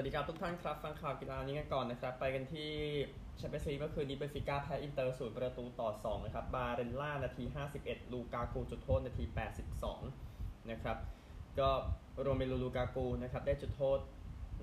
[0.00, 2.70] สวัสดีครับทุกท่านครับ ฟังข่าวกีฬานี้กันก่อนนะครับ ไปกันที่
[3.38, 7.44] แชมเปี้ยนส์ลีกเมื่อคืนนี้เบนฟิก้าแพ้อินเตอร์ศูนย์ประตูต่อ 2 นะครับ บาเรลล่า นาที
[7.78, 9.24] 51 ลูกากูจุดโทษ นาที
[9.96, 10.96] 82 นะครับ
[11.58, 11.68] ก็
[12.20, 13.98] โรเมลูลูกากูนะครับ ได้จุดโทษ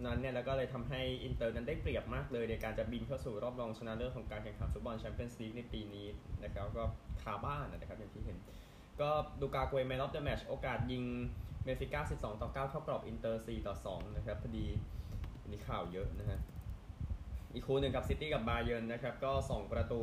[0.06, 6.08] นั้นเนี่ย แล้วก็เลยทำให้อินเตอร์นั้นได้เปรียบมากเลย ในการจะบินเข้าสู่รอบรองชนะเลิศของการแข่งขันฟุตบอลแชมเปี้ยนส์ลีกในปีนี้
[6.44, 6.84] นะครับก็
[7.22, 8.38] คาบ้านนะครับอย่างที่เห็น
[9.02, 9.10] ก็
[9.42, 11.04] ดูจากเอ่อ man of the match โอกาสยิง
[11.64, 14.68] เบนฟิก้า12 ต่อ 9 เข้ากรอบอินเตอร์4ต่อ 2 นะครับพอดี วั
[15.48, 16.40] นนี้ข่าวเยอะนะฮะ
[17.54, 20.02] อีกคู่หนึ่งกับซิตี้กับบาเยิร์นนะครับ ก็ 2 ประตู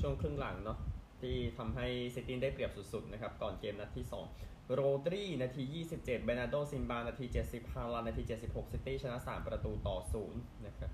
[0.00, 0.78] ช่วงครึ่งหลังเนาะ
[1.20, 4.06] ที่ทำให้ซิตี้ได้เปรียบสุดๆนะครับ ก่อนเกมนัดที่
[4.38, 9.96] 2 โรดรีนาที 27 แบร์นาโดซิลวา นาที 70 ฮาลันด์นาที 76 ซิตี้ชนะ 3 ประตูต่อ
[10.30, 10.90] 0 นะครับ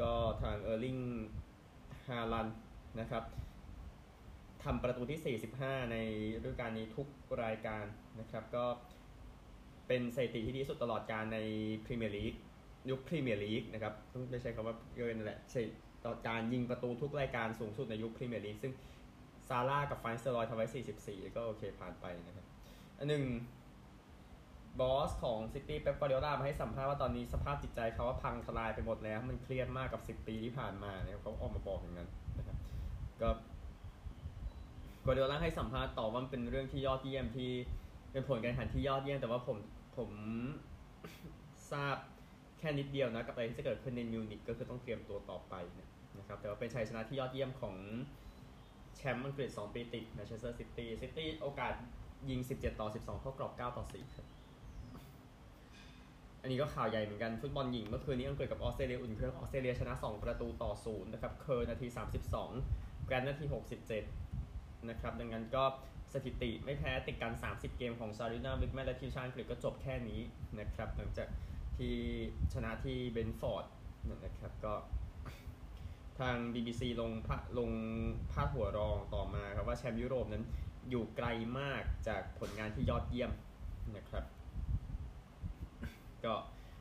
[0.00, 0.12] ก็
[0.42, 0.98] ทางเออร์ลิง
[2.06, 2.48] ฮาลันด์
[3.00, 3.24] นะครับ
[4.64, 5.36] ทำประตูที่
[5.80, 5.96] 45 ใน
[6.42, 7.06] ฤดูกาลนี้ทุก
[7.42, 7.84] รายการ
[8.20, 8.64] นะครับ ก็
[9.88, 11.38] เป็นสถิติที่ดีสุดตลอดการใน
[11.84, 12.34] พรีเมียร์ลีก
[12.90, 15.62] ยุคพรีเมียร์ลีกนะครับต้องไม่ใช้คำว่าเกินแหละใช่
[16.04, 18.72] ต่อการยิงประตูทุกรายการสูงสุดในยุคพรีเมียร์ลีกซึ่ง
[19.48, 20.66] ซาลาห์กับฟานนิสเตลรอยทำไว้
[21.00, 22.46] 44 ก็โอเคผ่านไปนะครับ
[22.98, 23.24] อันหนึ่ง
[24.80, 32.56] บอสของซิตี้เป๊ปกวาร์ดิโอลามาให้สัมภาษณ์ว่าตอนนี้สภาพจิตใจเขาว่าพังทลายไปหมดแล้ว มันเครียดมากกับ 10 ปีที่ผ่านมาเนี่ยเขาออกมาบอกอย่างนั้นนะครับ
[33.22, 33.30] ก็
[35.04, 37.50] กวาร์ดิโอลาให้สัมภาษณ์ต่อว่ามันเป็นเรื่องที่ยอดเยี่ยมที่
[38.12, 39.56] เป็นผลการแข่งขันที่ยอดเยี่ยมแต่ว่าผม
[39.96, 40.10] ผม
[41.72, 41.96] ทราบ
[42.64, 45.54] แค่นิดเดียวนะกับอะไรที่จะเกิดขึ้นในมิวนิกก็คือต้องเตรียมตัวต่อไป
[46.18, 47.74] นะครับแต่ว่าเป็นชัยชนะที่ยอดเยี่ยมของ
[48.96, 51.72] แชมป์อังกฤษ2ปีติดแมนเชสเตอร์ซิตี้ซิตี้โอกาส
[52.30, 54.26] ยิง 17 ต่อ 12 เข้ากรอบ 9 ต่อ 4 ครับ
[56.42, 61.86] อันนี้ก็ข่าวใหญ่เหมือนกัน ฟุตบอลหญิงเมื่อคืนนี้อังกฤษกับออสเตรเลียอุ่นเครื่องออสเตรเลียชนะ 2 ประตูต่อ 0 นะครับ เคอร์นาที
[62.46, 63.44] 32 แกรนนาที
[64.16, 65.64] 67 นะครับ ดังนั้นก็
[66.14, 70.20] สถิติไม่แพ้ติดกัน 30 เกมของซารินาวิกแมนและทีมชาติอังกฤษก็จบแค่นี้
[70.58, 71.28] นะครับหลังจาก
[71.78, 71.96] ที่
[72.52, 73.64] ชนะที่เบนฟอร์ด
[74.24, 74.74] นะครับก็
[76.20, 77.28] ทาง BBC ลงพ
[77.58, 77.70] ลง
[78.32, 80.44] พาดหัวรองต่อมาครับว่าแชมป์ยุโรปนั้น
[80.90, 81.26] อยู่ไกล
[81.58, 83.30] มากจากผลงานที่ยอดเยี่ยม
[83.96, 84.24] นะครับ
[86.24, 86.34] ก็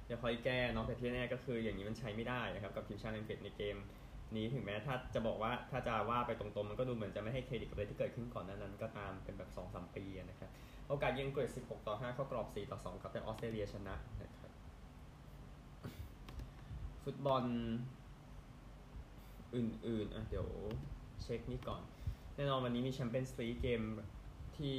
[0.09, 3.77] จะคอยแก้เนาะแต่ที่แน่ก็คืออย่างนี้มันใช้ไม่ได้นะครับ กับทีมชาติอังกฤษในเกม
[4.35, 10.49] นี้ถึงแม้ถ้าจะบอกว่าถ้าจะว่าไปตรงๆ มันก็ดูเหมือนจะไม่ให้เครดิตกับอะไรที่เกิดขึ้นก่อนนั้นนั้นก็ตามเป็นแบบ2-3ปีนะครับ
[10.87, 14.42] โอกาสยิงอังกฤษ16 ต่อ 5 เข้ากรอบ 4 ต่อ 2 ครับแต่ออสเตรเลียชนะนะครับ
[17.03, 17.43] ฟุตบอล
[19.55, 20.47] อื่นๆอะเดี๋ยว
[21.21, 21.81] เช็คนี่ก่อน
[22.35, 23.81] แน่นอนวันนี้มีแชมเปี้ยนส์ลีกเกม
[24.57, 24.77] ที่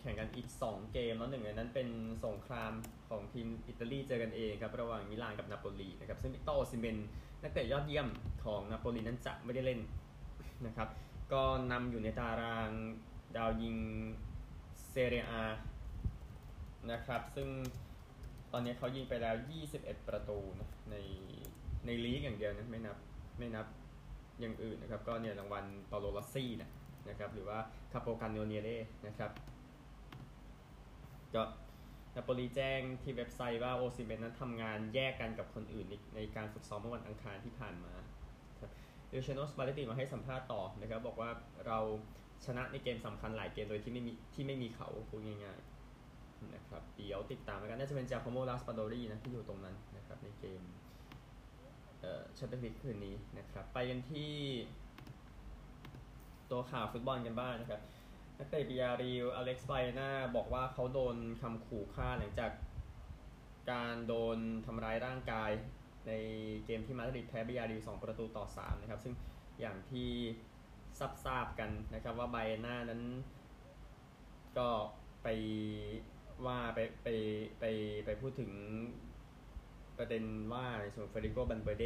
[0.00, 1.88] แข่งกันอีก 2 เกมแล้วหนึ่งในนั้นเป็น
[2.24, 2.72] สงคราม
[3.08, 6.96] ของทีมอิตาลีเจอกันเองครับ ระหว่างมิลานกับนาโปลีนะครับ ซึ่งวิกตอร์โอซิเมน
[7.42, 8.08] นักเตะยอดเยี่ยม
[8.44, 9.80] ของนาโปลีนั้นจะไม่ได้เล่น
[10.66, 10.88] นะครับ
[11.32, 12.70] ก็นำอยู่ในตาราง
[13.36, 13.76] ดาวยิง
[14.88, 15.44] เซเรียอา
[16.90, 17.48] นะครับ ซึ่ง
[18.52, 19.34] ตอนนี้เขายิงไปแล้ว
[19.70, 20.96] 21 ประตูนะใน
[21.86, 22.96] ในลีกอย่างเดียวนะไม่นับ
[23.38, 23.66] ไม่นับ
[24.40, 26.70] อย่างอื่นนะครับก็เนี่ยรางวัลเปาโลลัสซี่นะ
[27.08, 27.58] นะครับหรือว่า
[27.92, 28.76] คาโปกันโนเนียเร่
[29.06, 29.30] นะครับ
[31.34, 31.42] ก็
[32.16, 37.94] นาโปลีแจ้งที่เว็บไซต์ว่าโอซิเมนนั้นทำงานแยกกันกับคนอื่นในในการฝึกซ้อมเมื่อวันอังคารที่ผ่านมา
[39.08, 41.30] ลูชาโนสปัลเล็ตติมาให้สัมภาษณ์ต่อนะครับบอกว่า
[41.66, 41.78] เรา
[42.46, 50.60] ชนะในเกมสำคัญหลายเกมโดยที่ไม่มีที่ไม่มีเขาพูดง่ายๆนะครับเดี๋ยวติดตามกันน่าจะเป็นจาโคโมราสปาโดรีนะที่อยู่ตรงนั้นนะครับในเกม
[52.34, 54.34] แชมเปี้ยนส์ลีกคืนนี้นะครับไปกันที่
[56.50, 57.80] ตัวข่าวฟุตบอลกันบ้างนะครับ
[58.38, 62.52] นักเตะบิยาร์เรอัลอเล็กซ์บาเอน่าบอกว่าเขาโดนคำขู่ฆ่าหลังจาก
[63.70, 65.50] การโดนทำร้ายร่างกาย
[66.06, 66.12] ใน
[66.64, 69.14] เกมที่มาดริดแพ้บิยาร์เรอัล2ประตูต่อ3นะครับซึ่ง
[69.60, 70.10] อย่างที่
[70.98, 73.02] ซับทราบกันนะครับว่าบาเอน่านั้น
[74.58, 74.68] ก็
[75.22, 75.28] ไป
[76.46, 77.08] ว่าไปไป
[77.60, 77.64] ไป
[78.06, 78.50] ไปพูดถึง
[79.98, 81.84] ประเด็นว่าในส่วนเฟเดริโกบัลเบร์เด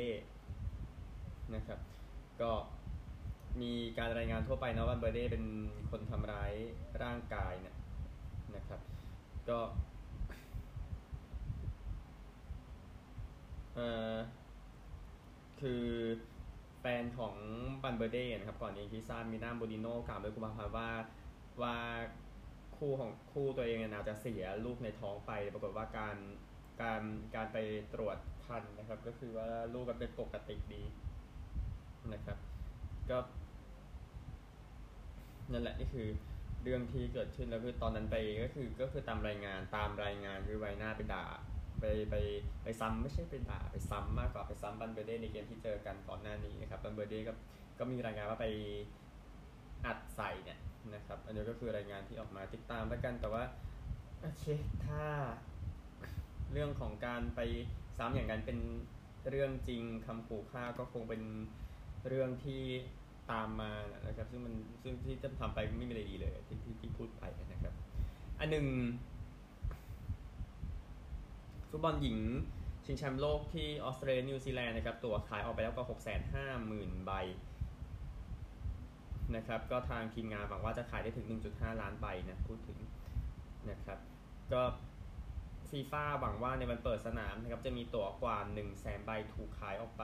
[1.54, 1.80] นะครับ
[2.40, 2.52] ก็
[3.60, 5.44] มีการรายงานทั่วไปนะว่าบัลเบร์เดเป็น
[5.90, 6.52] คนทำร้าย
[7.02, 7.76] ร่างกายเนี่ย
[8.56, 8.80] นะครับ
[9.48, 9.58] ก็
[13.74, 14.14] เอ่อ
[15.60, 15.84] คือ
[16.80, 17.34] แฟนของ
[17.82, 20.90] บันเบเดนะครับ ก่อนนี้ที่ทรามีนาโบดิโน่กล่าวด้วยกุมภาพันธ์ว่า
[21.62, 21.76] ว่า
[22.76, 26.16] คู่ของคู่ตัวเองน่าจะเสียลูกในท้องไป ปรากฏว่าการ
[26.82, 27.02] การ
[27.34, 27.58] การไป
[27.94, 30.82] ตรวจคันนะครับ ก็คือว่าลูกก็เป็นปกติดี
[32.12, 32.38] นะครับ
[33.10, 33.18] ก็
[35.52, 36.08] นั่นแหละนี่คือ
[36.62, 41.24] เรื่องที่เกิดขึ้นแล้วคือตอนนั้นไปก็คือก็คือตามรายงานตามรายงานคือไวหน้าไปด่า
[41.80, 42.14] ไปไป
[42.62, 47.32] ไปซ้ำไม่ใช่ไปด่าไปซ้ำมากกว่าไปซ้ำบันเบเดในเกมที่เจอกันก่อนหน้านี้นะครับบันเบเดก็
[47.78, 48.46] ก็มีรายงานว่าไป
[49.86, 50.58] อัดใส่เนี่ย
[50.94, 53.44] นะครับ อันนี้ก็คือรายงานที่ออกมาติดตามแล้วกันแต่ว่า
[54.20, 54.44] โอเค
[54.84, 55.02] ถ้า
[56.52, 57.40] เรื่องของการไป
[57.98, 58.58] ซ้ำอย่างนั้นเป็น
[59.30, 61.22] เรื่องจริงคำขู่ฆ่าก็คงเป็น
[62.08, 62.62] เรื่องที่
[63.32, 63.72] ตามมา
[64.06, 67.74] นะครับ ซึ่งมันซึ่งที่จะทำไปไม่มีอะไรดีเลยที่ที่ที่พูดไปนะครับ
[68.40, 68.66] อันหนึ่ง
[71.70, 72.18] ฟุตบอลหญิง
[72.84, 75.82] ชิงแชมป์โลกที่ออสเตรเลียนิวซีแลนด์นะครับ ตัวขายออกไปแล้วก็
[76.44, 77.12] 650,000 ใบ
[79.36, 82.78] นะครับ ก็ทางทีมงานหวังว่าจะขายได้ถึง 1.5 ล้านใบนะ พูดถึง
[83.70, 83.98] นะครับ
[84.52, 84.62] ก็
[85.70, 90.02] ฟีฟ่าหวังว่าในวันเปิดสนามนะครับจะมีตั๋วกว่า 1 0 0 0 0แสนใบถูกขายออกไป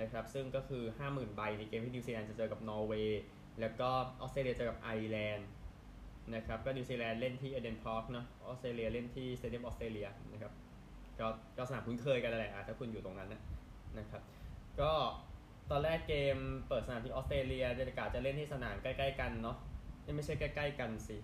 [0.00, 3.22] นะครับซึ่งก็คือ 50,000 ใบในเกมที่นิวซีแลนด์จะเจอกับนอร์เวย์
[3.60, 3.90] แล้วก็
[4.20, 5.48] ออสเตรเลียเจอกับไอร์แลนด์
[6.34, 10.52] นะครับก็นิวซีแลนด์เล่นที่เอเดนพาร์คเนาะออสเตรเลียเล่นที่สเตเดียมออสเตรเลียนะครับ
[11.20, 11.26] ก็
[11.58, 13.40] ก็สนามคุ้นเคยกันแหละถ้าคุณอยู่ตรงนั้นนะ
[13.98, 14.22] นะครับ
[14.80, 14.92] ก็
[15.70, 16.36] ตอนแรกเกม
[16.68, 19.56] เปิดสนามที่ออสเตรเลียเดลิกาศจะเล่นที่สนามใกล้ ๆ กันเนาะ
[20.16, 21.16] ไม่ใช่ใกล้ ๆ กันสิ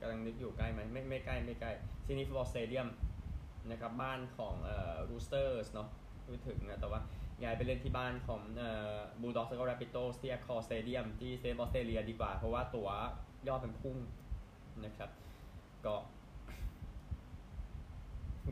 [0.00, 1.70] กำลังนึกอยู่ใกล้ไหมไม่ไม่ใกล้ไม่ใกล้
[2.06, 2.88] ซิดนีย์ฟุตบอลสเตเดียม
[3.70, 5.88] นะครับบ้านของเอ่อรูสเตอร์สเนาะ
[6.26, 7.00] พูดถึงนะแต่ว่า
[7.42, 12.90] ย้ายไปเล่นที่บ้านของเอ่อบูลด็อกส์แล้วก็แรบบิโทส์ที่แอคคอร์สเตเดียมที่สเตเดียมออสเตรเลียดีกว่า เพราะว่าตั๋ว
[13.48, 13.96] ยอดเป็นพุ่ง
[14.84, 15.10] นะครับ
[15.86, 15.94] ก็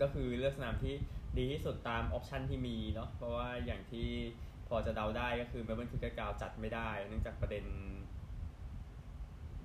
[0.02, 0.94] ก็คือเลือกสนามที่
[1.38, 4.08] ดีที่สุดตามออปชันที่มีเนาะเพราะว่าอย่างที่
[4.68, 7.64] พอจะเดาได้ก็คือเมลเบิร์นคือเขาจัดไม่ได้ เนื่องจากประเด็น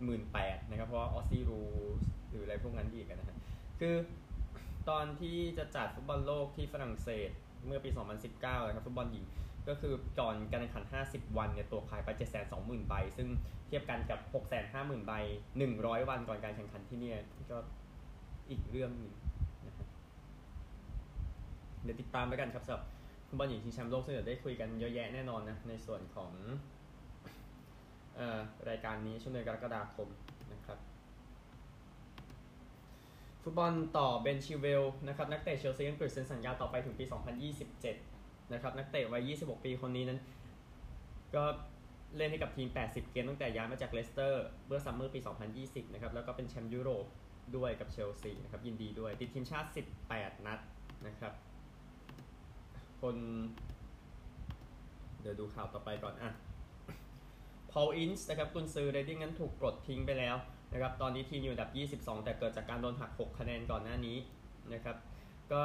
[0.03, 1.61] หมื่นแปดนะครับ เพราะออสซี่รูลส์
[2.29, 3.37] หรืออะไรพวกนั้นอีกนะฮะ
[3.79, 3.95] คือ
[4.89, 7.29] ตอนที่จะจัดฟุตบอลโลกที่ฝรั่งเศส
[7.65, 7.89] เมื่อปี
[8.29, 9.25] 2019 นะครับฟุตบอลหญิง
[9.67, 12.09] ก็คือก่อนการแข่งขัน 50 วันเนี่ยตัวขายไป
[12.49, 13.27] 720,000 ใบ ซึ่ง
[13.67, 14.19] เทียบกันกับ
[14.63, 15.11] 650,000 ใบ
[15.61, 17.17] 100 วันก่อนการแข่งขันที่เนี่ย
[17.51, 17.57] ก็
[18.49, 19.13] อีกเรื่องหนึ่ง
[19.67, 19.87] นะครับ
[21.83, 22.83] เดี๋ยวติดตามแล้วกันครับสำหรับ
[23.27, 26.31] ฟุตบอลหญิงชิงแชมป์โลกซึ่งเดี๋ยวได้คุยกันเยอะแยะแน่นอนนะในส่วนของ
[28.69, 30.07] รายการนี้ช่วงเดือนกรกฎาคม
[30.53, 30.77] นะครับ
[33.43, 37.05] ฟุตบอลต่อเบนชิลเวลล์นะครับนักเตะเชลซีอังกฤษเซ็นสัญญาต่อไปถึงปี
[37.79, 40.19] 2027 นะครับนักเตะวัย 26 ปีคนนี้นั้น
[41.35, 41.43] ก็
[42.17, 45.19] เล่นให้กับทีม 80 เกมตั้งแต่ย้ายมาจากเลสเตอร์เมื่อซัมเมอร์ปี
[45.57, 47.05] 2020 นะครับแล้วก็เป็นแชมป์ยุโรป
[47.55, 49.69] ด้วยกับเชลซีนะครับยินดีด้วย ติดทีมชาติ
[50.07, 50.59] 18 นัด
[51.07, 51.33] นะครับ
[53.01, 53.15] คน
[55.21, 56.31] เดี๋ยวดูข่าวต่อไปก่อนอะ
[57.73, 60.35] พอลอินซ์นะครับกุนซือเรดดิ้งนั้นถูกปลดทิ้งไปแล้ว
[60.73, 64.17] นะครับตอนนี้ทีมอยู่อันดับ 22 แต่เกิดจากการโดนหัก 6 คะแนนก่อนหน้านี้
[64.73, 64.95] นะครับ
[65.51, 65.61] ก็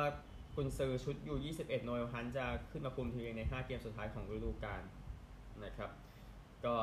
[0.56, 4.82] กุนซือชุด U 21 โนเอลฮันต์จะขึ้นมาคุมทีมใน 5 เกมสุดท้ายของฤดูกาล
[5.64, 5.90] นะครับ
[6.64, 6.74] ก็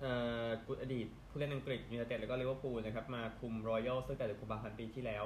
[0.00, 0.12] เอ่
[0.46, 5.24] อกุอดีตผู้เล่นอังกฤษยูไนเต็ดแล้วก็ลิเวอร์พูลนะครับมาคุมรอยัลตั้งแต่เดือนกุมภาพันธ์ปีที่แล้ว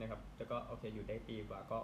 [0.00, 1.78] นะครับแล้วก็โอเคอยู่ได้ปีกว่าก็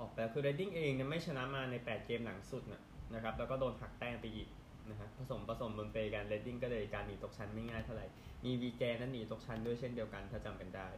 [0.00, 2.82] ออกไปแล้วคือเรดดิ้งเองเนี่ยไม่ชนะมาใน 8 เกมหลังสุดนะ
[3.14, 4.48] นะครับแล้วก็โดนหักแต้มไปอีก
[4.90, 8.06] นะฮะผสมผสมปนเปกันเรดดิ้งก็เลยการหนีตกชั้นไม่ง่ายเท่าไหร่
[8.44, 10.88] มีวีแกนนั้นหนีตกชั้นด้วยเช่นเดียวกันถ้าจำกันได้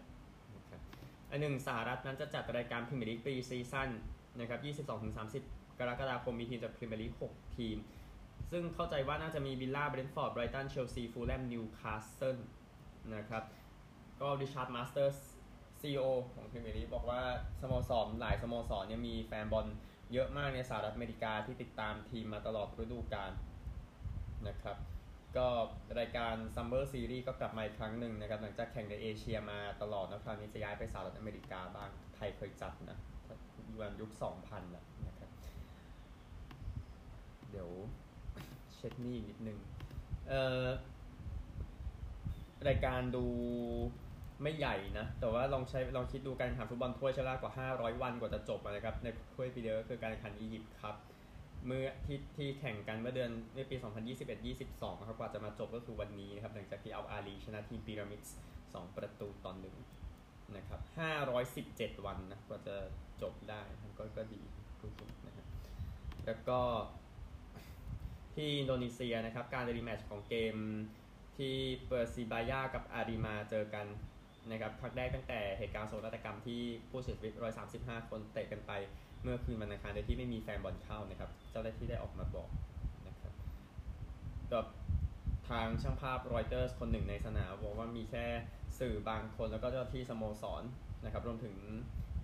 [0.56, 0.80] นะครับ
[1.30, 3.88] อันหนึ่งสหรัฐนั้นจะจัดรายการพรีเมียร์ลีก pre-season
[4.40, 4.60] นะครับ
[5.18, 7.76] 22-30 กรกฎาคมมีทีมจากพรีเมียร์ลีก 6 ทีม
[8.50, 12.38] ซึ่งเข้าใจว่าน่าจะมีวิลล่าเบรนท์ฟอร์ดไบรตันเชลซีฟูลแลมนิวคาสเซิล
[13.14, 13.44] นะครับ
[14.20, 15.16] ก็ริชาร์ดมาสเตอร์ส
[15.80, 16.02] CEO
[16.32, 17.20] ของพรีเมียร์ลีกบอกว่า
[17.60, 19.66] สโมสรหลายสโมสรเนี่ยมีแฟนบอล
[20.12, 23.32] เยอะมากในสหรัฐอเมริกาที่ติดตามทีมมาตลอดฤดูกาล
[24.48, 24.76] นะครับ
[25.36, 25.48] ก็
[25.98, 32.98] รายการ Summer Series ก็กลับมาอีกครั้งหนึ่งนะครับ หลังจากแข่งในเอเชียมาตลอดนะคราวนี้จะย้ายไปสหรัฐอเมริกาบ้างไทยเคยจัดนะ
[33.80, 34.10] วันยุค
[34.42, 35.30] 2000นะนะครับ
[37.50, 37.68] เดี๋ยว
[38.74, 39.58] เช็ดนี่นิดนึง
[40.28, 40.66] เอ่อ
[42.68, 43.26] รายการดู
[44.42, 50.96] ไม่ใหญ่นะ แต่ว่าลองใช้ลองคิดดูการแข่งขันฟุตบอลถ้วยช้เวลากว่า 500 วันกว่าจะจบนะครับ ในถ้วยปีเดียวก็คือการแข่งขันอียิปต์ครับ
[51.66, 53.76] เมื่อที่ที่แข่งกันเมื่อเดือนในปี
[54.40, 59.76] 2021-22ครับกว่าจะมาจบก็คือวันนี้นะครับหลังจากที่เอาอาลีชนะทีมพีระมิดส์2ประตูต่อหนึ่ง
[60.56, 60.80] นะครับ
[61.42, 62.76] 517 วันนะกว่าจะ
[63.22, 63.60] จบได้
[63.98, 64.40] ก็ก็ดี
[64.80, 65.46] ทุกๆนะครับ
[66.26, 66.60] แล้วก็
[68.34, 70.56] ที่อินโดนีเซียนะครับการ rematch ของเกม
[71.36, 71.54] ที่
[71.86, 73.86] เปอร์ซิบายากับอาเรมาเจอกัน
[74.50, 76.60] นะครับครั้งแรกตั้งแต่เหตุการณ์โศกนาฏกรรมที่
[76.90, 77.32] ผู้เสียชีวิต
[77.72, 78.72] 135 คนเตะกันไป
[79.22, 82.48] เมื่อคืนวันอังคารโดยที่ไม่มีแฟนบอลเข้านะครับ เจ้าหน้าที่ได้ออกมาบอก
[83.08, 83.32] นะครับ
[84.52, 84.66] กับ
[85.48, 88.24] ทางช่างภาพรอยเตอร์สคนหนึ่งในสนามบอกว่ามีแค่
[88.78, 90.62] สื่อบางคนแล้วก็เจ้าที่สโมสร
[91.04, 91.56] นะครับ รวมถึง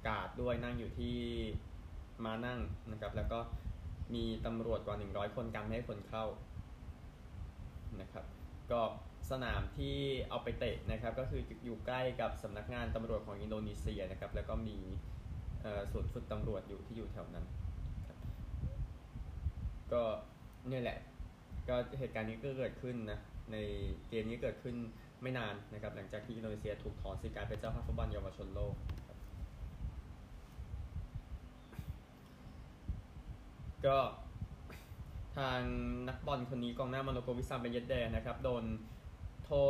[0.08, 1.16] กาดด้วยนั่งอยู่ที่
[2.24, 2.60] มานั่ง
[2.92, 3.38] นะครับ แล้วก็
[4.14, 6.24] มีตำรวจกว่า 100 คนกันไม่ให้คนเข้า
[8.00, 8.24] นะครับ
[8.72, 8.80] ก็
[9.30, 9.96] สนามที่
[10.30, 14.78] เอาไปเตะนะครับก็คืออยู่ใกล้กับสำนักงานตำรวจของอินโดนีเซียนะครับแล้วก็มี
[15.92, 17.46] ส่วนฝึกตำรวจอยู่ที่อยู่แถวนั้น
[19.92, 20.02] ก็
[20.68, 20.98] เนี่ยแหละ
[21.68, 23.18] ก็เหตุการณ์นี้ก็เกิดขึ้นนะ
[23.52, 23.56] ใน
[24.08, 24.76] เกมนี้เกิดขึ้น
[25.22, 28.74] ไม่นานนะครับหลังจากที่อินโดนีเซียถูกถอนสิทธิ์การเป็นเจ้าภาพฟุตบอลเยาวชนโลก
[33.86, 33.98] ก็
[35.36, 35.60] ทาง
[36.08, 38.64] นักบอลคนนี้กองหน้ามโนโกวิซัมเป็นเยดแดนะครับโดน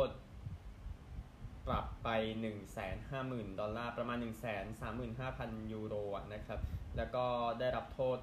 [0.05, 0.09] ษ
[1.67, 2.09] ปรับไป
[2.39, 2.51] 1 5 0
[3.11, 4.25] 0 0 0 ดอลลาร์ ประมาณ 1 3
[4.81, 5.95] 5 0 0 0 ยูโร
[6.33, 6.59] นะครับ
[6.97, 7.25] แล้วก็
[7.59, 8.17] ได้รับโทษ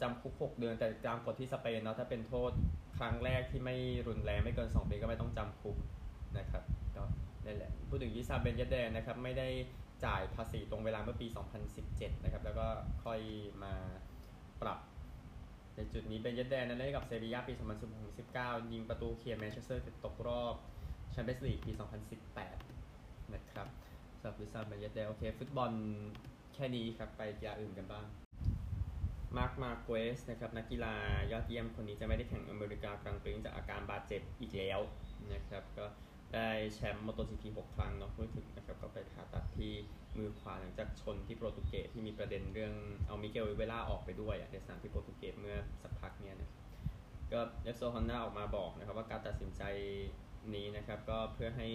[0.00, 2.52] จำคุก 6 เดือน แต่ตามกฎที่สเปนเนาะถ้าเป็นโทษ
[2.98, 3.76] ครั้งแรกที่ไม่
[4.08, 5.76] รุนแรงไม่เกิน 2 ปีก็ไม่ต้องจำคุก
[6.38, 6.62] นะครับ
[6.96, 7.04] ก็
[7.46, 9.48] นั่นแหละ พูดถึงวิซามเบนเยดแดร์นะครับ ไม่ได้
[10.04, 11.26] จ่ายภาษีตรงเวลาเมื่อปี
[11.76, 12.66] 2017 นะครับ แล้วก็
[13.04, 13.20] ค่อย
[13.64, 13.74] มา
[14.62, 14.78] ปรับ
[15.76, 17.52] ในจุดนี้เบนเยดแดร์นั้นเล่นกับเซบียาปี
[18.12, 20.54] 2016-19 ยิงประตูเคลียร์แมนเชสเตอร์ตกรอบ
[21.12, 21.72] แชมเปี้ยนส์ลีกปี
[22.52, 23.68] 2018 นะครับ
[24.18, 25.72] สำหรับวิซามเบนเยดแดร์โอเค ฟุตบอล
[26.54, 28.04] แค่นี้ครับ ไปกีฬาอื่นกันบ้าง
[29.36, 30.94] มาร์คมาเกวสนะครับ นักกีฬา
[31.32, 34.80] ยอดเยี่ยมคนนี้จะไม่ได้แข่งอเมริกากรังด์ปรีซ์จากอาการบาดเจ็บอีกแล้ว
[35.32, 35.86] นะครับ ก็
[36.34, 39.72] ได้แชมป์มอเตอร์จีพี6ครั้งเนาะพูดถึงนะครับ ก็ไปผ่าตัดที่
[40.18, 42.74] มือขวาหลังจากชนที่โปรตุเกสที่มีประเด็นเรื่อง
[43.06, 46.50] เอามิเกลโอลิเวร่าออกไปด้วยในสนามที่โปรตุเกสเมื่อสักพักเนี้ยนะ
[47.32, 49.62] ก็เรปโซลฮอนด้าออกมาบอกนะครับว่าการตัดสินใจ
[50.54, 51.68] นี้นะครับ ก็เพื่อให้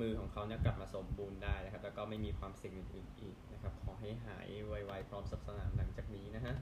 [0.00, 6.54] มือของเขาเนี่ยกลับมาสมบูรณ์ได้นะครับ แล้วก็ไม่มีความเสี่ยงอื่นๆอีกนะครับ ขอให้หายไวๆพร้อมกลับสนามหลังจากนี้นะฮะ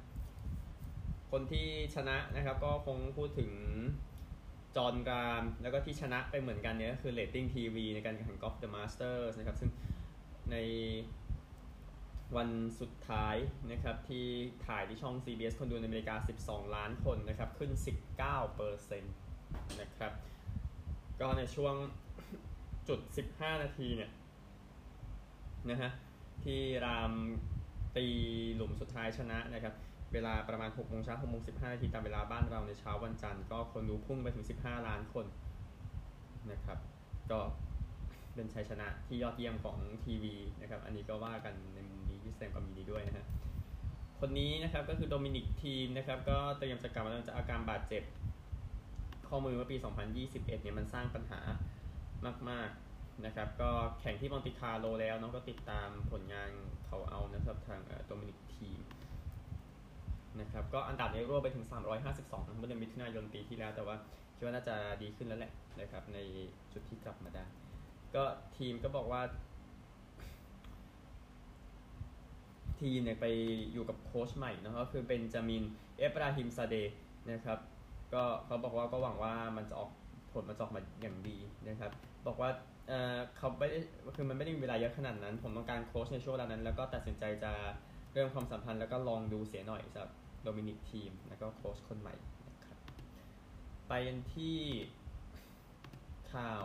[1.30, 3.50] คนที่ชนะนะครับก็คงพูดถึง
[4.76, 9.70] จอห์นกรามแล้วก็ที่ชนะไปเหมือนกันเนี่ยก็คือเรตติ้งทีวีในการแข่งกอล์ฟเดอะมาสเตอร์สนะครับ ซึ่ง
[10.52, 10.56] ใน
[12.36, 12.48] วัน
[12.80, 13.36] สุดท้าย
[13.70, 14.26] นะครับที่
[14.66, 16.14] ถ่ายที่ช่อง CBS คนดูในอเมริกา
[16.44, 17.70] 12 ล้านคนนะครับ ขึ้น
[18.14, 18.16] 19
[18.56, 19.14] เปอร์เซ็นต์
[19.80, 20.12] นะครับ
[21.20, 21.74] ก็ในช่วง
[22.88, 23.00] จุด
[23.32, 24.10] 15 นาทีเนี่ย
[25.70, 25.90] นะฮะ
[26.44, 27.12] ที่ราม
[27.96, 28.06] ตี
[28.54, 29.74] หลุมสุดท้ายชนะนะครับ
[30.12, 35.26] เวลาประมาณ6โมงเช้า6โมง15 นาทีตามเวลาบ้านเราในเช้าวันจันทร์ ก็คนดูพุ่งไปถึง 15 ล้านคน
[36.50, 36.78] นะครับ
[37.30, 37.40] ก็
[38.34, 43.24] เป็นชัยชนะที่ยอดเยี่ยมของทีวีนะครับอันนี้ก็ว่ากันในมุมนี้ที่แสดงความยินดีด้วยนะฮะ
[44.20, 48.02] คนนี้นะครับก็คือโดมินิกทีมนะครับก็เตรียมจะกลับมาจากอาการบาดเจ็บ
[49.36, 49.76] ข้อมือเมื่อปี
[50.20, 51.40] 2021 เนี่ยมันสร้างปัญหา
[52.50, 56.50] มาก ๆนะครับ ก็แข่งที่มอนติคาโลแล้วน้องก็ติดตามผลงาน
[56.86, 58.80] เขาเอานะครับทางโดมินิกทีม
[60.40, 63.96] นะครับก็อันดับนี้ร่วงไปถึง 352เมื่อเดือนมิถุนายนปีที่แล้ว แต่ว่า
[64.36, 66.18] คิดว่าน่าจะดีขึ้นแล้วแหละนะครับใน
[66.72, 67.44] จุดที่กลับมาได้
[68.14, 68.22] ก็
[68.56, 69.22] ทีมก็บอกว่า
[72.80, 73.26] ทีมเนี่ยไป
[73.72, 75.64] อยู่กับโค้ชใหม่นะครับก็คือเบนจามิน
[75.98, 76.76] เอบราฮิมซาเดห์
[77.32, 77.60] นะครับ
[78.14, 79.90] ก็เขาบอกว่าก็หวังว่ามันจะออก
[80.32, 81.36] ผลมันจะออกมาอย่างดี
[81.68, 81.92] นะครับ
[82.26, 82.50] บอกว่า
[82.88, 83.78] เออเขาไม่ได้
[84.16, 87.52] คือมันไม่ได้มีเวลาเยอะขนาดนั้น ผมต้องการโค้ชในช่วงเวลานั้น แล้วก็ตัดสินใจจะ
[88.12, 90.10] เรื่องความสัมพันธ์แล้วก็ลองดูเสียหน่อยสำหรับ
[90.42, 92.14] โดมินิกทีมแล้วก็โค้ชคนใหม่
[92.48, 92.78] นะครับ
[93.88, 94.58] ไปกันที่
[96.32, 96.64] ข่าว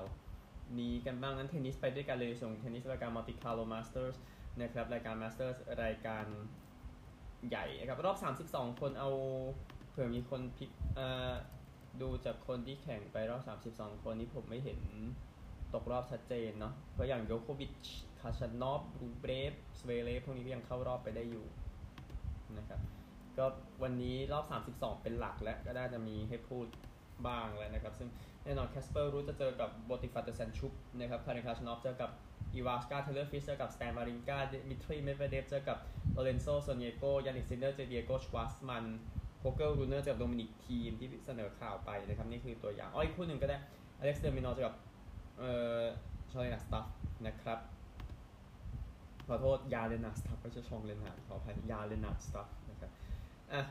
[0.79, 4.15] นี้กันบ้างนั้นเทนนิสไปด้วยกันเลยส่งเทนนิสรายการมอนติคาร์โลมาสเตอร์ส
[4.62, 6.25] นะครับรายการมาสเตอร์สรายการ
[7.50, 9.10] ใหญ่นะครับรอบ 32 คนเอา
[10.00, 10.65] ผื่อมีคนพิ
[12.01, 13.41] ดูจากคนที่แข่งไปรอบ
[13.75, 14.79] 32 คนนี้ผมไม่เห็น
[15.74, 17.72] ตกรอบชัดเจนเนาะเพราะอย่างโยโควิช
[18.22, 21.46] คาชานอฟรูเบรฟสเวเลฟพวกนี้ก็ยังเข้ารอบไปได้อยู่
[22.58, 22.79] นะครับ
[23.38, 23.46] ก็
[23.84, 26.65] วันนี้รอบ 32 เป็นหลักและก็ได้จะมีให้พูด
[27.27, 28.10] บ้างแล้วนะครับ ซึ่ง
[28.44, 32.10] แน่นอนแคสเปอร์รู้จะเจอกับโบติฟัตเตอร์เซนชุปนะครับคาริคาชนอฟเจอกับ
[32.53, 35.77] อีวาสกาเทเลอร์ฟิสเจอกับสแตนมารินกาดิมิทรีเมเวเดฟเจอกับ
[36.13, 38.86] โลเรนโซโซเนโกยานิกซินเนอร์เจเดียโกชวาสมัน
[39.39, 43.58] โคเกิลรูเนอร์เจอกับโดมินิกทีมที่เสนอข่าวไปนะครับ นี่คือตัวอย่างอ้ออีกคู่หนึ่งก็ได้
[44.00, 44.75] อเล็กซ์เดอร์มินอเจอกับ
[45.38, 45.81] เอ่อ
[46.31, 46.86] ชอเลนาสตัฟ
[47.27, 47.60] นะครับ
[49.27, 52.91] ขอโทษยาเลนาสตัฟไม่ใช่ชองเลนาขออภัยยาเลนาสตัฟนะครับ
[53.53, 53.62] อะ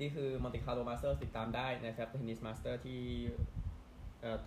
[0.00, 3.00] นี่คือมอนติคาร์โลมาสเตอร์ติดตามได้นะครับเทนนิสมาสเตอร์ที่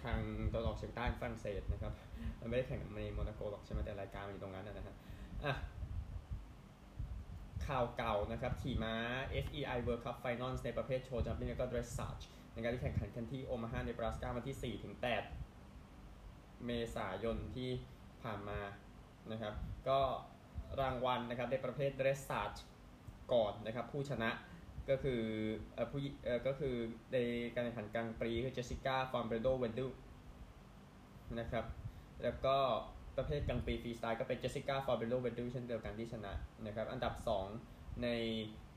[0.04, 0.20] ทาง
[0.52, 1.94] ตะวันออกเฉียงใต้ฝรั่งเศสนะครับ
[2.40, 4.96] มันไม่ได้แข่งในโมนาโกหรอกใช่ไหมแต่รายการมันอยู่ตรงนั้นนะฮะ
[5.44, 5.54] อะ
[7.72, 8.96] ข่าวเก่านะครับขี่ม้า
[9.46, 12.24] FEI World Cup Finals ในประเภทโชว์จัมปิ้งแล้วก็ dressage
[12.54, 14.94] ในการที่แข่งขันกันที่โอมาฮาในบราสกาวันที่ 4 ถึง
[15.80, 17.70] 8 เมษายนที่
[18.24, 18.60] ผ่านมา
[19.32, 19.54] นะครับ
[19.88, 20.00] ก็
[20.82, 22.60] รางวัลนะครับในประเภท dressage
[23.34, 24.30] ก่อนนะครับผู้ชนะ
[24.90, 25.22] ก็คือ
[25.74, 26.76] เอ่อผู้เอ่อก็คือ
[27.14, 27.18] ใน
[27.56, 29.88] การแข่งขันกรังด์ปรีซ์คือเจสสิก้าฟอนเบรโดว์เวิร์นเดิล
[31.40, 31.66] นะครับ
[32.24, 32.58] แล้วก็
[33.18, 36.34] ประเภทกรังด์ปรีซ์ฟรีสไตล์ก็เป็นเจสสิก้าฟอนเบรโดว์เวิร์นเดิลเช่นเดียวกันที่ชนะ
[36.66, 37.14] นะครับอันดับ
[37.58, 38.10] 2 ใน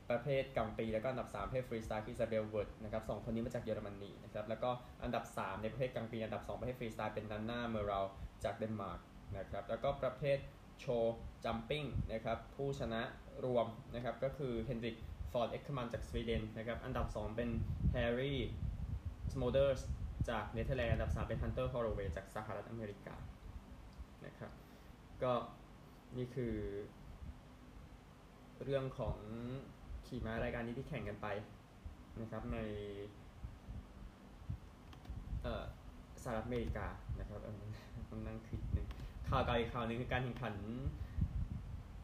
[0.09, 4.69] ประเภทกรังด์ปรีซ์แล้วก็อันดับ 3 ประเภทฟรีสไตล์คืออิซาเบลเวิร์ธนะครับสองคนนี้มาจากเยอรมนีนะครับแล้วก็
[5.03, 8.05] อันดับ 3 ในประเภทกรังด์ปรีซ์ อันดับ 2 ประเภทฟรีสไตล์เป็นนันนาเมอรัลด์
[8.43, 8.99] จากเดนมาร์ก
[9.37, 10.37] นะครับแล้วก็ประเภท
[10.81, 13.01] show jumpingนะครับผู้ชนะ
[13.45, 14.97] รวมนะครับก็คือเฮนริก
[15.31, 17.49] ฟอนเอคเคอร์มันน์จากสวีเดนนะครับอันดับ 2 เป็น
[17.91, 18.39] แฮร์รี่
[19.33, 19.81] สโมลเดอร์ส
[20.29, 23.15] จากเนเธอร์แลนด์อันดับ 3 เป็นฮันเตอร์ฮอลโลเวย์จากสหรัฐอเมริกา
[24.25, 24.51] นะครับ
[25.23, 25.33] ก็
[26.17, 26.55] นี่คือ
[28.63, 29.17] เรื่องของ
[30.07, 31.27] ขี่ม้ารายการนี้ที่แข่งกันไป
[32.21, 32.57] นะครับใน
[36.23, 36.87] สหรัฐอเมริกา
[37.19, 38.87] นะครับต้องนั่งคิดนึง
[39.29, 40.55] ข่าวเก่าอีกข่าวนึงคือการแข่งขัน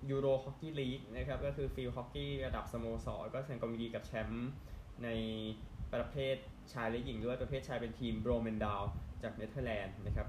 [0.09, 4.49] ยูโรฮอกกี้ลีกนะครับก็คือ field hockey ระดับสโมสรก็แข่งกอมดีกับแชมป์
[5.03, 5.09] ใน
[5.93, 6.35] ประเภท
[6.73, 8.81] ชายและหญิงด้วยประเภทชายเป็นทีมบลูเมนดาล
[9.23, 10.27] จากเนเธอร์แลนด์นะครับ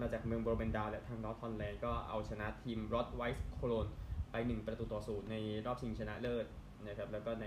[0.00, 3.86] มาจากเมืองบลูเมนดาลและทางนอร์ทฮอลแลนด์ก็เอาชนะทีมรอดไวส์โคโลญจน์
[4.30, 5.36] ไป 1 ประตูต่อศูนย์ใน
[5.66, 6.46] รอบชิงชนะเลิศ
[6.86, 7.46] นะครับแล้วก็ใน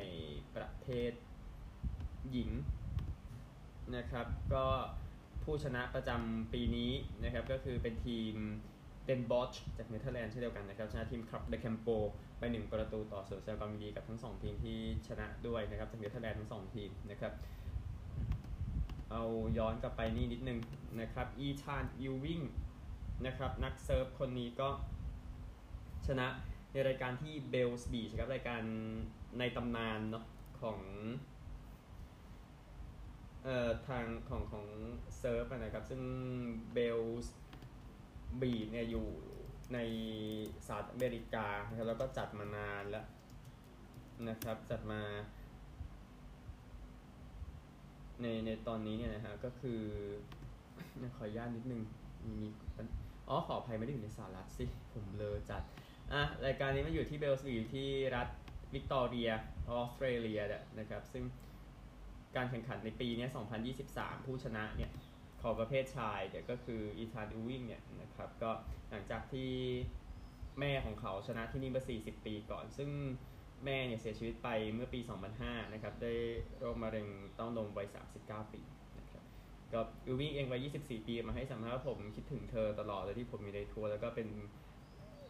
[0.56, 1.12] ประเภท
[2.32, 2.50] หญิง
[3.96, 4.66] นะครับก็
[5.44, 6.92] ผู้ชนะประจำปีนี้
[7.24, 8.34] นะครับก็คือเป็นทีม
[9.06, 11.88] Den Bosch จากเนเธอร์แลนด์เช่นเดียวกันนะครับชนะทีม Club de Campo
[12.40, 17.34] ไป 1 ประตูต่อศูนย์แสดงความยินดีกับทั้ง 2 ทีมที่ชนะด้วยนะครับจากเนเธอร์แลนด์ทั้ง 2 ทีมนะครับ
[19.12, 19.22] เอา
[19.58, 20.60] ย้อนกลับไปนี่นิดนึง
[21.02, 22.42] นะครับ Ethan Ewing
[23.26, 24.70] นะครับนักเซิร์ฟคนนี้ก็
[26.08, 26.28] ชนะ
[26.72, 28.62] ในรายการที่ Bells Beach ครับรายการ
[29.40, 30.26] ในตำนานเนาะ
[30.62, 30.80] ของ
[33.44, 34.66] เอ่อทางของของ
[35.18, 36.02] เซิร์ฟนะครับ ซึ่ง
[36.74, 37.34] เบลส์
[38.42, 39.08] บีเนี่ยอยู่
[39.74, 39.80] ใน
[40.66, 43.06] สหรัฐอเมริกานะครับแล้วก็จัดมานานแล้ว
[44.30, 45.02] นะครับ จัดมา
[48.22, 49.82] ในในตอนนี้เนี่ยนะฮะก็คือ
[51.18, 51.82] ขออนุญาตนิดนึง
[52.42, 52.48] มี
[53.30, 55.62] อ๋อขออภัยไม่ได้อยู่ในสหรัฐสิ ผมเลอจัด
[56.14, 58.28] อะรายการนี้มันอยู่ที่เบลส์อยู่ที่รัฐ
[58.74, 59.30] วิกตอเรีย
[59.70, 60.42] ออสเตรเลีย
[60.80, 61.24] นะครับ ซึ่ง
[62.36, 63.28] การแข่งขันในปีนี้
[63.78, 64.92] 2023 ผู้ชนะเนี่ย
[65.42, 68.52] ของประเภทชายเดี๋ยวก็คืออีธานอูวิงเนี่ยนะครับก็
[68.90, 69.52] หลังจากที่
[70.60, 72.90] แม่ของเขาชนะที่นี่เมื่อ40 ปีก่อน ซึ่ง
[73.66, 75.00] แม่เนี่ยเสียชีวิตไปเมื่อปี
[75.38, 76.14] 2005 นะครับ ได้
[76.58, 77.88] โรคมะเร็งเต้านมวัย
[78.20, 78.62] 39 ปี
[79.00, 79.24] นะครับ
[79.74, 84.28] ก็Ewing เองวัย 24 ปี มาให้สัมภาษณ์ผมคิดถึงเธอตลอดเลยที่ผมมีในทัวร์แล้วก็เป็น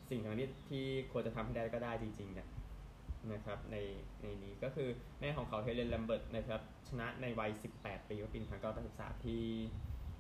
[0.10, 2.48] สิ่งที่ที่ควรจะทำให้ได้ก็ได้จริงๆเนี่ย
[3.34, 3.78] นะครับใน
[4.22, 4.90] ในนี้ก็คือ
[5.20, 8.40] แม่ของเขา Helen Lambert นะครับชนะในวัย 18 ปีว่าปี
[8.82, 9.44] 1983ที่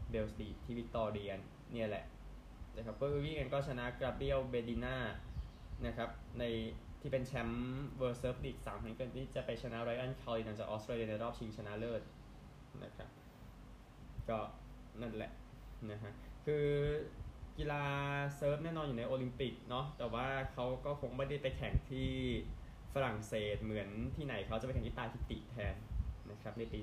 [0.09, 1.39] Bells Beach ที่ Victoria
[1.71, 2.05] เนี่ยแหละ
[2.77, 4.95] นะครับ Ewing เองก็ชนะ Gabriel Medina
[5.85, 6.43] นะครับใน
[7.01, 12.01] ที่เป็นแชมป์ World Surf League สามครั้งก่อนที่จะไปชนะ Ryan Callinan จากออสเตรเลียในรอบชิงชนะเลิศ
[12.83, 13.09] นะครับ
[14.29, 14.39] ก็
[15.01, 15.31] นั่นแหละ
[15.91, 16.11] นะฮะ
[16.45, 16.67] คือ
[17.57, 17.83] กีฬา
[18.35, 22.09] เซิร์ฟแน่นอนอยู่ในโอลิมปิกเนาะแต่ว่าเขาก็คงไม่ได้ไปแข่งที่
[22.93, 25.75] ฝรั่งเศสเหมือนที่ไหนเขาจะไปแข่งที่ตาทิติแทน
[26.31, 26.79] นะครับในปี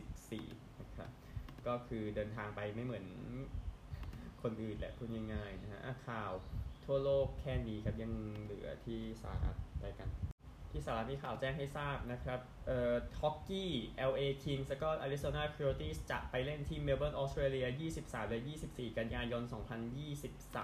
[0.00, 1.10] 2024 นะครับ
[1.66, 3.06] ก็คือเดินทางไปไม่เหมือน
[4.42, 6.32] คนอื่นแหละพูดง่ายๆนะฮะข่าว
[6.92, 10.08] ทั่วโลกแค่นี้ครับยังเหลือที่สหรัฐไปกัน
[10.70, 13.70] ที่สหรัฐมีข่าวแจ้งให้ทราบนะครับเอ่อฮอกกี้
[14.10, 17.66] LA Kings แล้วก็ Arizona Coyotes จะไปเล่นที่เมลเบิร์นออสเตรเลีย
[18.00, 19.42] 23 และ 24 กันยายน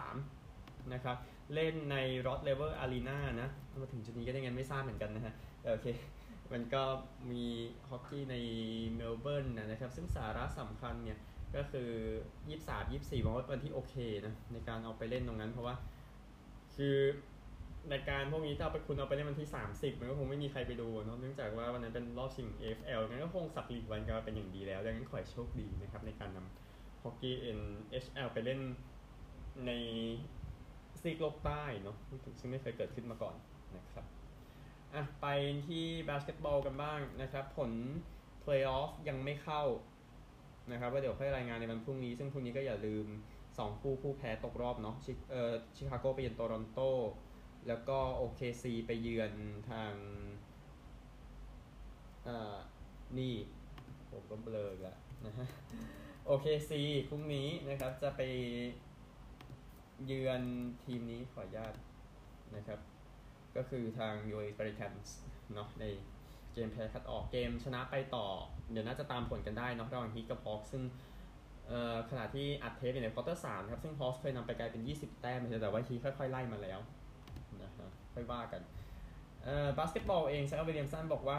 [0.05, 1.17] 2023 นะครับ
[1.55, 3.49] เล่นใน Rod Laver Arena นะ
[3.81, 5.35] มาถึงจุดนี้ก็ยังไงไม่ทราบเหมือนกันนะฮะ
[5.73, 5.87] โอเค
[6.53, 6.83] มันก็
[7.31, 7.45] มี
[7.91, 8.37] ฮอกกี้ใน
[8.95, 11.19] เมลเบิร์นนะครับ ซึ่งสาระสำคัญเนี่ย
[11.57, 11.91] ก็คือ
[12.57, 13.95] 23 24มองว่าเป็นที่โอเค
[14.27, 15.75] นะในการเอาไปเล่นตรงนั้นเพราะว่า
[16.79, 16.97] คือ
[17.91, 28.61] ในการพวกนี้ถ้าเอาไปคุณเอาไปเล่นวันที่ 30 มันก็คงไม่มีใครไปดูเนาะเนื่องจากว่าวันนั้นเป็นรอบชิง AFL งั้นก็คงสับหลีกวันกันเป็นอย่างดีแล้วดังนั้นขอให้โชคดีนะครับในการนำฮอกกี้ NHL ไปเล่น
[29.67, 29.71] ใน
[31.01, 31.97] ซีกโลกใต้เนาะ
[32.39, 33.35] ซึ่งไม่เคยเกิดขึ้นมาก่อน
[33.77, 34.05] นะครับ
[34.95, 35.27] อะไป
[35.67, 37.71] ที่บาสเกตบอลกันบ้างนะครับ ผล
[38.41, 39.63] เพลย์ออฟยังไม่เข้า
[40.73, 43.07] นะครับว่าเดี๋ยวค่อยรายงานในวันพรุ่งนี้ ซึ่งพรุ่งนี้ก็อย่าลืม
[43.65, 44.97] 2คู่ผู้แพ้ตกรอบเนาะ
[45.31, 46.81] เอ่อชิคาโกไปเยือนโตรอนโต
[47.69, 49.33] แล้วก็ OKC ไปเยือน
[49.71, 49.93] ทาง
[52.27, 52.57] อ่า
[53.19, 53.35] นี่
[54.11, 55.47] ผมก็เบลอแล้วนะฮะ
[56.29, 56.73] OKC
[57.09, 58.23] พรุ่งนี้นะครับจะไป
[60.07, 60.43] เยือน
[60.85, 61.75] ทีมนี้ขออนุญาต
[62.57, 62.81] นะครับ
[63.57, 65.07] ก็คือทาง u a p e r i c a n s
[65.55, 65.85] เนาะใน
[66.55, 68.27] เกมแพ้คัดออกเกมชนะไปต่อ
[68.71, 70.83] เดี๋ยวน่าจะตามผลกันได้เนาะระหว่างฮีกับฮอคซึ่ง
[72.11, 76.79] ขณะที่อัดเทปอยู่ใน quarter สามครับ ซึ่ง Hawks เคยนำไปไกลเป็น 20 แต้มแต่ว่าฮีค่อยๆ ไล่มาแล้ว
[77.63, 78.63] นะฮะค่อยว่ากัน
[79.79, 81.39] บาสเกตบอลเอง Zion Williamson บอกว่า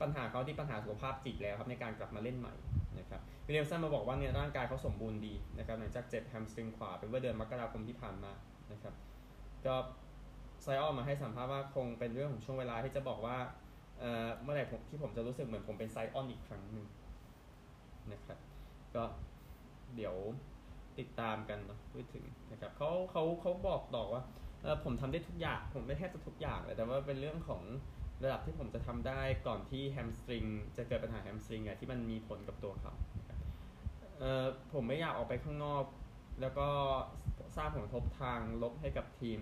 [0.00, 2.54] ปัญหาเขาที่ปัญหาสุขภาพจิตแล้วครับในการกลับมาเล่นใหม่
[2.98, 8.32] นะครับ Williamson มาบอกว่าเนี่ยร่างกายเขาสมบูรณ์ดีนะครับหลังจากเจ็บ hamstring ขวาเป็นเมื่อเดือนมกราคมที่ผ่านมา
[8.72, 8.94] นะครับ
[9.66, 9.74] ก็
[10.62, 13.36] Zion มาให้สัมภาษณ์ว่าคงเป็นเรื่องของช่วงเวลาที่จะบอกว่า
[13.98, 16.86] เเมื่อไหร่ที่ผมจะรู้สึกเหมือนผมเป็นไซออนอีกครั้งหนึ่ง
[18.12, 18.38] นะครับ
[18.94, 19.02] ก็
[19.96, 20.16] เดี๋ยว
[20.98, 24.22] ติดตามกันเนาะพูดถึงนะครับเขาเขาเขาบอกต่อว่า
[24.84, 27.62] ผมทำได้ทุกอย่าง ผมไม่แทบจะทุกอย่างเลยแต่ว่าเป็นเรื่องของ
[28.24, 30.44] ระดับที่ผมจะทำได้ก่อนที่แฮมสตริง
[30.76, 32.92] จะเกิดปัญหาแฮมสตริงอะที่มันมีผลกับตัวเขา
[34.18, 35.84] เออผมไม่อยากออกไปข้างนอก
[36.40, 36.68] แล้วก็
[37.56, 39.38] สร้างผลกระทบทางลบให้กับทีม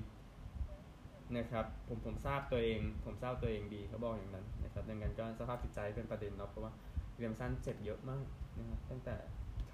[1.37, 6.73] นะครับผมผมทราบตัวเอง ผมทราบตัวเองดีเขาบอกอย่างนั้นนะครับดังนั้นก็สภาพจิตใจเป็นประเด็นเนาะเพราะว่า
[7.17, 8.25] Williamson เจ็บเยอะมาก
[8.59, 9.17] นะครับตั้งแต่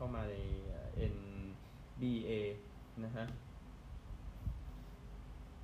[0.02, 0.36] เข้ามาใน
[1.14, 2.30] NBA
[3.04, 3.26] นะฮะ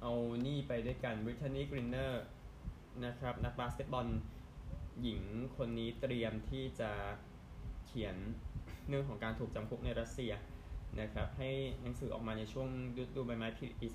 [0.01, 0.13] เอา
[0.47, 2.25] นี่ไปด้วยกันบริ t านีกรินเนอร์
[3.05, 4.07] นะครับ นักบาสเกตบอล
[5.03, 5.23] หญิง
[5.57, 6.91] คนนี้เตรียมที่จะ
[7.87, 8.17] เขียน
[8.89, 10.33] เรื่องของการถูกจำคุกในรัสเซีย
[11.01, 11.51] นะครับให้
[11.83, 12.69] หนังสือออกมาในช่วง
[13.03, 13.87] ฤดูใบไม้ผลิปี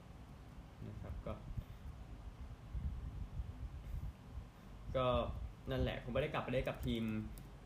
[0.00, 1.32] 2024 นะครับก็
[4.96, 5.06] ก็
[5.70, 7.04] นั่นแหละผมไม่ได้กลับไปได้กับทีม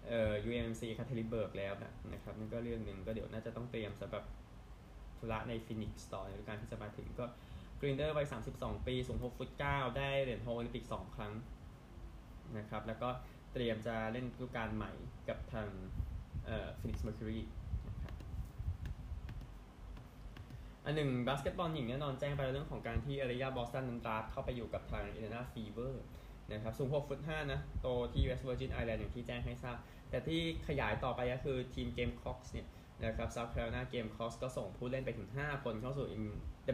[0.09, 4.25] เอ่อ UMC คาเทลิเบิร์กแล้วนะนะครับนั่นก็เรื่องหนึ่งก็เดี๋ยวน่าจะต้องเตรียมสำหรับ
[5.19, 7.25] ธุระใน Phoenix ต่อในการที่จะมาถึงก็
[7.81, 11.33] Griner วัย 32 ปี สูง 6 ฟุต 9 ได้เหรียญทองโอลิมปิก 2 ครั้ง
[12.59, 13.09] นะครับ แล้วก็
[13.53, 14.93] เตรียมจะเล่นฤดูกาลใหม่
[15.29, 15.69] กับทาง
[16.47, 17.41] เอ่อ Phoenix Mercury
[17.87, 18.15] นะครับ
[20.85, 26.05] อันหนึ่งบาสเกตบอลหญิงแน่นอนแจ้งไปเรื่องของการที่ Aliyah Boston นั้น draft เข้าไปอยู่กับทาง Indiana Fever
[26.53, 29.77] นะครับ สูง 6 ฟุต 5 นะ โตที่ US Virgin Island อย่างที่แจ้งให้ทราบ
[30.11, 32.69] แต่ที่ขยายต่อไปก็คือทีม Gamecocks เนี่ย
[33.05, 36.07] นะครับ South Carolina Gamecocks ก็ส่งผู้เล่นไปถึง 5 คนเข้าสู่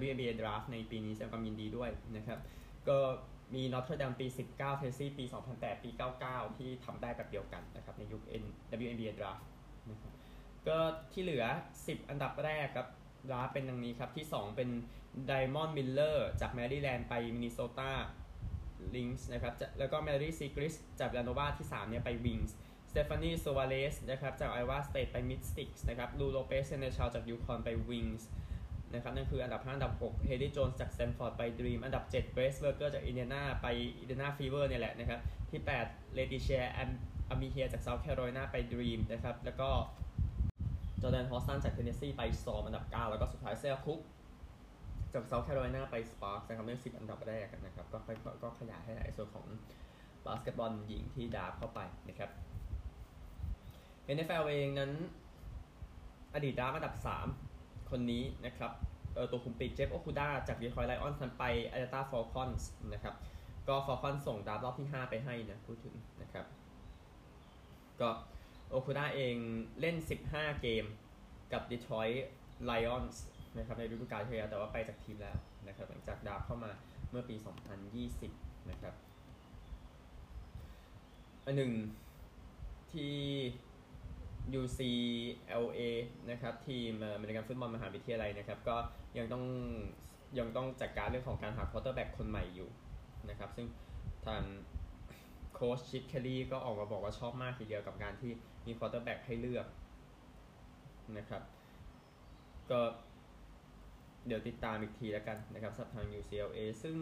[0.05, 2.38] WNBA Draft ในปีนี้แสดงความยินดีด้วยนะครับ
[2.88, 2.99] ก็
[3.55, 5.90] มี Notre Dame ปี 19 Tennessee ปี 2008 ปี
[6.25, 8.23] 99 ที่ทำได้แบบเดียวกันนะครับในยุค
[8.83, 9.42] WNBA Draft
[9.90, 10.12] นะครับ
[10.68, 10.79] ก็
[11.12, 11.44] ที่เหลือ
[11.79, 12.88] 10 อันดับแรกครับ
[13.29, 14.70] draft เป็นดังนี้ครับ ที่ 2 เป็น
[15.31, 22.11] Diamond Miller จาก Maryland ไป Minnesota Lynx นะครับแล้วก็ Maddy Siegrist จาก Villanova ที่ 3 เนี่ยไป
[22.25, 22.57] Wings
[22.97, 28.29] Stephanie Soares นะครับจาก Iowa State ไป Mystics นะครับ Lou Lopez Senechal จาก UConn ไป Wings
[28.94, 33.66] นะครับนั่นคืออันดับ 5 อันดับ 6 Haley Jones จากสแตนฟอร์ดไป Dream อันดับ 7 Grace Berger จาก Indiana ไป
[33.99, 39.68] Indiana Fever เนี่ยแหละนะครับ ที่ 8 Laeticia Amihere จาก South Carolina ไป Dream นะครับ แล้วก็
[41.01, 44.01] Jordan Horston จาก Tennessee ไป Storm อันดับ 9 แล้วก็สุดท้าย Zia Cooke
[45.12, 47.98] จาก South Carolina ไป Sparks นะครับใน10อันดับแรกนะครับ ก็
[48.42, 49.46] ก็ขยายให้ในส่วนของ
[50.26, 52.30] บาสเกตบอลหญิงที่ draft เข้าไปนะครับ
[54.14, 54.93] NFL เองนั้น
[56.35, 56.95] อดีต draft อันดับ
[57.43, 58.73] 3 คนนี้นะครับ
[59.14, 63.14] เออตัวคุมปีก Jeff Okudah จาก Detroit Lions นั้นไป Atlanta Falcons นะครับ
[63.69, 66.47] ก็ Falcons ส่ง draft รอบที่ 5 ไปให้นะพูดถึงนะครับ
[68.01, 68.11] ก็
[68.70, 69.37] Okudah เอง
[69.81, 69.97] เล่น
[70.29, 70.85] 15 เกม
[71.53, 73.25] กับ Detroit Lions
[73.59, 76.71] นะครับในฤดูกาลที่แล้วแต่ว่าไปจากทีมแล้วนะครับหลังจาก draft เข้ามา
[77.11, 77.37] เมื่อปี
[78.03, 78.95] 2020 นะครับ
[81.45, 81.73] อันหนึ่ง
[82.93, 83.14] ที่
[84.61, 85.80] UCLA
[86.30, 88.76] นะครับทีมอเมริกันฟุตบอลมหาวิทยาลัยนะครับก็
[89.18, 89.44] ยังต้อง
[90.38, 92.68] ยังต้องจัดการเรื่องของการหา quarterback คนใหม่อยู่
[93.30, 93.66] นะครับซึ่ง
[94.26, 94.42] ทาง
[95.54, 98.33] โค้ช Chip Kelly ก็ออกมาบอกว่าชอบมากทีเดียวกับการที่
[98.66, 99.66] มี quarterback ให้เลือก
[101.16, 101.42] นะครับ
[102.70, 102.80] ก็
[104.26, 106.96] เดี๋ยวติดตามอีกทีแล้วกันนะครับสำหรับทาง UCLA ซึ่ง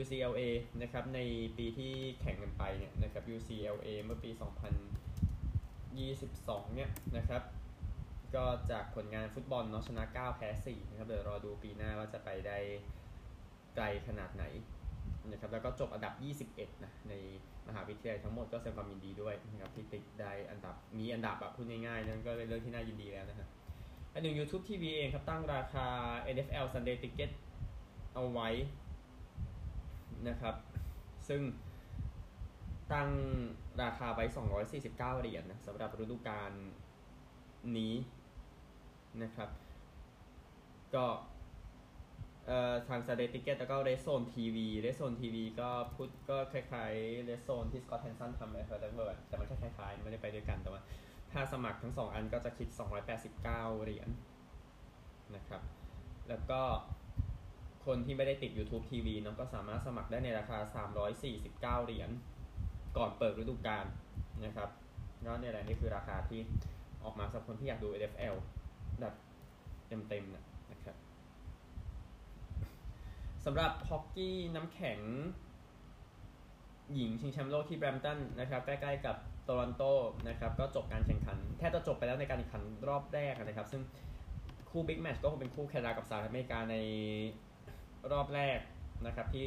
[0.00, 0.42] UCLA
[0.82, 1.18] นะครับใน
[1.58, 7.42] ปีที่แข่งกันไปเนี่ยนะครับ UCLA เมื่อปี 2022 เนี่ยนะครับ
[8.34, 12.58] ก็จากผลงานฟุตบอลเนาะชนะ 9 แพ้ 4 นะครับ เดี๋ยวรอดูปีหน้าว่าจะไปได้
[13.74, 14.44] ไกลขนาดไหน
[15.30, 16.14] นะครับแล้วก็จบอันดับ
[16.58, 17.14] 21 นะ ใน
[17.68, 23.48] มหาวิทยาลัยทั้งหมดก็แสดงความยินดีด้วยนะครับที่ติดได้อันดับมีอันดับแบบพูดง่ายๆ นั่นก็เป็นเรื่องที่น่ายินดีแล้วนะครับ
[24.12, 25.86] อันหนึ่ง YouTube TV เองครับตั้งราคา
[26.34, 27.30] NFL Sunday Ticket
[28.14, 28.48] เอาไว้
[30.28, 30.54] นะครับ
[31.28, 31.42] ซึ่ง
[32.92, 33.10] ตั้ง
[33.82, 34.24] ราคาไว้
[34.72, 36.52] 249 เหรียญนะสำหรับฤดูกาล
[37.78, 37.94] นี้
[39.22, 39.50] นะครับ
[40.94, 41.06] ก็
[42.88, 50.82] ทาง s เ d ติเกตแล้วก็เรสโซนทีวีเรสโซนทีวีก็พูดก็คล้ายๆเรสโซนที่สกอตแทนซันทำเลยครับแต่มันแค่คล้ายๆ ไม่ได้ไปด้วยกันแต่ว่า
[51.32, 52.68] ถ้าสมัครทั้ง 2 อันก็จะคิด
[53.26, 54.08] 289 เหรียญ
[55.36, 55.62] นะครับ
[56.28, 56.62] แล้วก็
[57.86, 60.58] คนที่ไม่ได้ติด YouTube TV เนาะก็สามารถสมัครได้ในราคา
[61.22, 62.10] 349 เหรียญ
[62.96, 63.86] ก่อนเปิดฤดูกาล
[64.44, 64.68] นะครับ
[65.26, 66.40] ก็เนี่ยแหละนี่คือราคาที่
[67.04, 68.34] ออกมาสำหรับคนที่อยากดู NFL
[69.00, 69.14] แบบ
[69.88, 70.96] เต็มๆนะนะครับ
[73.44, 75.00] สำหรับฮอกกี้น้ำแข็ง
[76.94, 79.82] หญิงชิงแชมป์โลกที่แบรมตันนะครับใกล้ๆกับโตลอนโต
[80.28, 83.82] นะครับก็จบการแข่งขัน แทบจะจบไปแล้วในการแข่งขันรอบแรกนะครับ ซึ่ง
[84.70, 86.76] คู่บิ๊กแมตช์ก็คงเป็นคู่แคนาดากับสหรัฐอเมริกาใน
[88.12, 88.58] รอบแรก
[89.06, 89.46] นะครับที่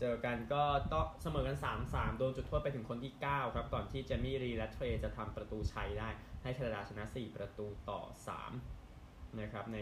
[0.00, 1.56] เจอกันก็ต้องเสมอกัน
[1.88, 6.08] 3-3 โดนจุดโทษไปถึงคนที่ 9 ครับ ก่อนที่เจมี่รีและเทรจะทำประตูชัยได้
[6.42, 8.00] ให้แคนาดาชนะ 4 ประตูต่อ
[8.70, 9.78] 3 นะครับ ใน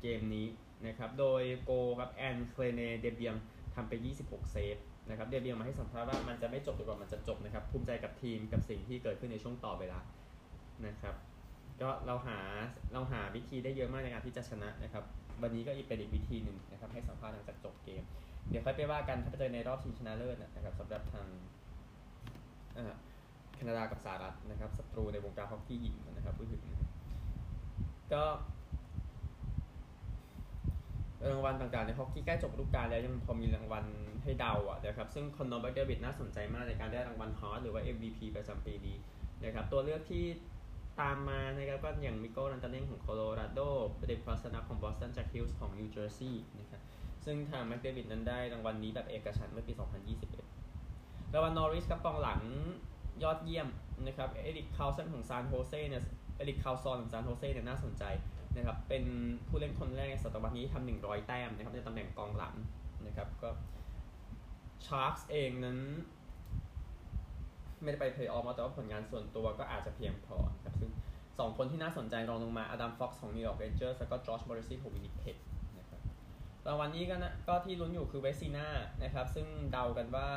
[0.00, 0.46] เกมนี้
[0.86, 3.34] นะครับ โดยโกครับแอนเคลเนเดเบียง
[3.74, 4.76] ทำไป 26 เซฟ
[5.08, 10.00] นะครับ เดเบียงมาให้สัมภาษณ์ว่ามันจะไม่จบจนกว่ามันจะจบนะครับ ภูมิใจกับทีมกับสิ่งที่เกิดขึ้นในช่วงต่อเวลา
[10.86, 11.14] นะครับ
[11.82, 12.38] ก็เราหา
[12.92, 15.04] เราหาวิธีได้เยอะมากในการที่จะชนะนะครับ
[15.42, 18.02] วันนี้ก็อีกเป็นอีกวิธีหนึ่งนะครับให้สัมภาษณ์หลังจากจบเกม
[18.50, 21.26] เดี๋ยวค่อยไปว่ากันถ้าไปเจอในรอบชิงชนะเลิศนะครับสำหรับทาง
[23.54, 26.62] แคนาดากับสหรัฐนะครับศัตรูในวงการฮอกกี้หญิงนะครับพูดถึง
[28.12, 28.24] ก็
[31.30, 33.84] รางวัลต่างๆในฮอกกี้ใกล้จบฤดูกาลแล้วยังพอมีรางวัล
[34.22, 38.96] ให้เดาอะนะครับซึ่งคอนนอร์เบเดวิดน่าสนใจมากในการได้รางวัลฮอสหรือว่า MVP ประจำปีนี้
[39.44, 40.24] นะครับตัวเลือกที่
[41.00, 43.60] ตามมานะครับก็อย่างมิโก้ลันตาเน่งของโคโลราโด
[44.06, 46.80] เดฟลัสนัของบอสตันจากฮิลส์ของนิวเจอร์ซีย์นะครับ
[47.24, 49.72] ซึ่งทางแม็กเดวิดนั้นได้รางวัลนี้แบบเอกฉันเมื่อปี
[50.52, 52.40] 2021รางวัลนอริสครับกองหลัง
[53.22, 53.68] ยอดเยี่ยม
[54.06, 56.02] นะครับเอริกคาลสันของซานโฮเซ่เนี่ย
[56.36, 58.04] เอริกคาร์ลสันของซานโฮเซ่เนี่ยน่าสนใจ
[58.56, 59.04] นะครับเป็น
[59.48, 62.54] ผู้เล่นคนแรกในศตวรรษนี้ทำหนึ่งร้อยแต้มนะครับในตำแหน่งกองหลัง
[63.06, 63.50] นะครับก็
[64.86, 65.78] ชาร์กส์เองนั้น
[67.82, 70.90] ไม่ได้ไปเพลย์ออฟมาแต่ว่าผลงานส่วนตัวก็อาจจะเพียงพอครับซึ่ง
[71.38, 75.36] สองคนที่น่าสนใจรองลงมาอดัมฟ็อกซ์ของนิวยอร์กเรนเจอร์สแล้วก็จอชมอร์ริสซี่ย์ของวินนิเพก
[75.78, 76.00] นะครับ
[76.66, 78.66] รางวัลนี้ก็นะก็ที่ลุ้นอยู่คือเวสซีน่า
[79.02, 80.28] นะครับซึ่งเดากันว่า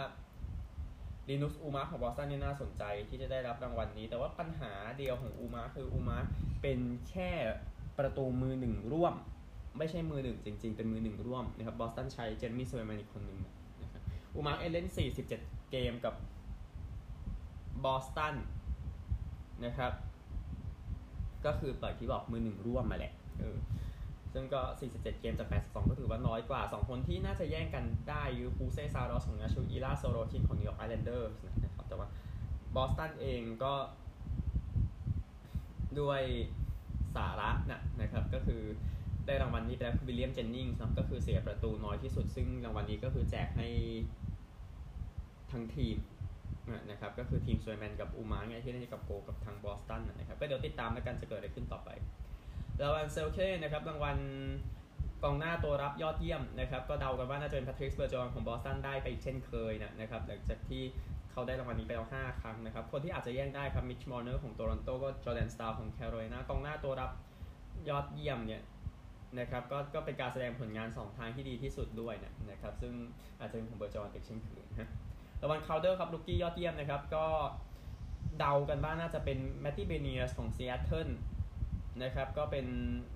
[1.29, 6.17] ลีนุสอูลมาร์กของบอสตันนี่น่าสนใจที่จะได้รับรางวัลนี้ แต่ว่าปัญหาเดียวของอูมาคืออูมา
[6.61, 6.79] เป็น
[7.09, 7.31] แค่
[7.97, 9.13] ประตูมือหนึ่งร่วม
[9.77, 13.39] ไม่ใช่มือหนึ่งจริง ๆ เป็นมือหนึ่งร่วมนะครับบอสตันใช้เจเรมี่สเวย์แมนอีกคนหนึ่ง
[13.81, 14.01] นะครับ
[14.35, 14.87] อูลมาร์กเล่น
[15.29, 16.13] 47 เกมกับ
[17.83, 18.35] บอสตัน
[19.65, 19.93] นะครับ
[21.45, 23.57] ก็คือเปิดที่บอกมือหนึ่งร่วมมาแหละเออ
[24.33, 31.31] ซึ่งก็ 47 เกมจาก 82 ก็ถือว่าน้อยกว่า 2 คนที่น่าจะแย่งกันได้คือปูเซซารอสของนาชูอีลาโซโรทีมของนิวยอร์กไอแลนเดอร์
[31.63, 32.07] นะครับแต่ว่า
[32.75, 33.73] บอสตันเองก็
[35.99, 36.21] ด้วย
[37.15, 38.61] สาระนะนะครับก็คือ
[39.25, 43.67] ได้รางวัลนี้ไปแล้วคือวิลเลียมเจนนิงส์นะก็คือเสียประตูน้อยที่สุด ซึ่งรางวัลนี้ก็คือแจกให้
[45.51, 45.95] ทั้งทีม
[46.89, 51.89] นะครับก็คือทีมสวยแมนกับอูมาไงที่เล่นกับโกกับทางบอสตันนะครับก็เดี๋ยวติดตามแล้วกันจะเกิดอะไรขึ้นต่อไป
[52.81, 54.17] รางวัลเซลเคนะครับรางวัล
[55.23, 60.83] กองหน้าตัวรับยอดเยี่ยมนะครับก็เดากันว่าน่าจะเป็นแพทริซเบอร์เจอรอนของบอสตันได้ไปเช่นเคยนะครับหลังจากที่
[61.31, 67.11] เขาได้รางวัลนี้ไปแล้ว5ครั้งนะครับคนที่อาจจะแย่งได้ครับมิชมาร์เนอร์ของโตรอนโตก็จอร์แดนสตาลของแคโรไลนากองหน้าตัวรับ
[67.89, 68.61] ยอดเยี่ยมเนี่ย
[69.39, 72.13] นะครับก็ก็เป็นการแสดงผลงาน 2 ทางที่ดีที่สุดด้วย
[72.49, 72.93] นะครับซึ่ง
[73.39, 74.89] อาจจะเป็นของเบอร์เจอรอนอีกเช่นเคยนะ
[75.43, 77.25] รางวัลคาลเดอร์ครับ rookie ยอดเยี่ยมนะครับ ก็
[78.39, 81.09] เดากันว่าน่าจะเป็นแมตตี้เบเนียสของซีแอตเทิล
[82.03, 82.65] นะครับ ก็เป็น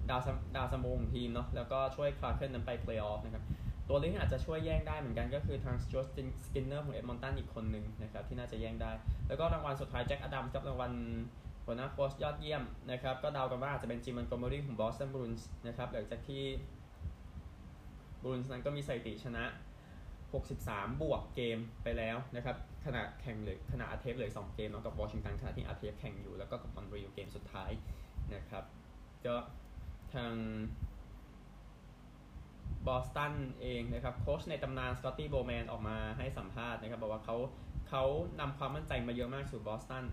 [0.09, 0.21] ดาว
[0.55, 3.43] ดาวสมองทีมเนาะแล้วก็ช่วยคลาร์เคิลนั้นไปเพลย์ออฟนะครับ
[3.87, 6.05] ตัวเล่นอาจจะช่วยแย่งได้เหมือนกันก็คือทางสจอร์
[6.45, 8.91] สกินเนอร์ของเอ็ดมอนตันอีกคนหนึ่งนะครับ ที่น่าจะแย่งได้
[9.27, 10.91] แล้วก็รางวัลสุดท้ายแจ็คอดัมกับรางวัล
[11.65, 16.43] หัวหน้าโค้ชยอดเยี่ยมนะครับ ก็เดากันว่าอาจจะเป็นจิมมันกอมเบอรี่ของบอสตันบรูนส์นะครับหลังจากที่
[18.23, 19.43] บรูนส์นั้นก็มีสถิติชนะ
[20.31, 27.71] 63 บวกเกมไปแล้วนะครับขณะแข่งเลยขณะอาเทฟเลย2เกมแล้วกับวอชิงตันขณะที่อาเทฟแข่งอยู่แล้วก็กับมอนทรีออลเกมสุดท้าย
[28.35, 28.63] นะครับ
[29.25, 29.35] ก็
[30.13, 30.33] ทาง
[32.87, 37.37] บอสตันเองนะครับโค้ชในตำนานสกอตตี้โบแมนออกมาให้สัมภาษณ์นะครับบอกว่าเขา
[37.89, 38.03] เขา
[38.39, 40.05] นำความมั่นใจมาเยอะมากสู่บอสตัน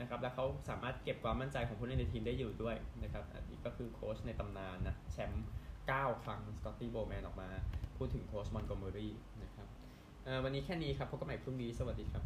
[0.00, 5.46] นะครับและเขาสามารถเก็บความมั่นใจของผู้เล่นในทีมได้อยู่ด้วยนะครับอันนี้ก็คือโค้ชในตำนานนะแชมป์
[5.84, 7.50] 9ครั้งสกอตตี้โบแมนออกมา
[7.98, 9.66] พูดถึงโค้ชมอนต์โกเมอรี่นะครับ
[10.44, 12.22] วันนี้แค่นี้ครับพบกันใหม่พรุ่งนี้สวัสดีครับ